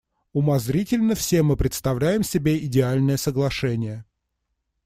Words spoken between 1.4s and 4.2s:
мы представляем себе идеальное соглашение.